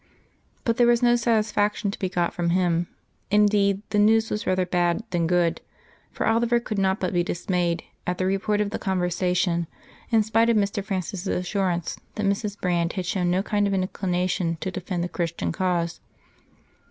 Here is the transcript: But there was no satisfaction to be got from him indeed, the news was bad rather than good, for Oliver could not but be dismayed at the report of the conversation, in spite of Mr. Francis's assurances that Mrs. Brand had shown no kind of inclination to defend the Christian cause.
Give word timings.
But 0.63 0.77
there 0.77 0.87
was 0.87 1.03
no 1.03 1.15
satisfaction 1.15 1.91
to 1.91 1.99
be 1.99 2.09
got 2.09 2.33
from 2.33 2.49
him 2.49 2.87
indeed, 3.29 3.83
the 3.91 3.99
news 3.99 4.31
was 4.31 4.45
bad 4.45 4.57
rather 4.73 4.99
than 5.11 5.27
good, 5.27 5.61
for 6.09 6.25
Oliver 6.25 6.59
could 6.59 6.79
not 6.79 6.99
but 6.99 7.13
be 7.13 7.23
dismayed 7.23 7.83
at 8.07 8.17
the 8.17 8.25
report 8.25 8.61
of 8.61 8.71
the 8.71 8.79
conversation, 8.79 9.67
in 10.09 10.23
spite 10.23 10.49
of 10.49 10.57
Mr. 10.57 10.83
Francis's 10.83 11.27
assurances 11.27 11.99
that 12.15 12.25
Mrs. 12.25 12.59
Brand 12.59 12.93
had 12.93 13.05
shown 13.05 13.29
no 13.29 13.43
kind 13.43 13.67
of 13.67 13.75
inclination 13.75 14.57
to 14.61 14.71
defend 14.71 15.03
the 15.03 15.07
Christian 15.07 15.51
cause. 15.51 15.99